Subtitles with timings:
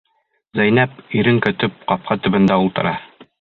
[0.59, 2.97] Зәйнәп, ирен көтөп, ҡапҡа төбөндә ултыра.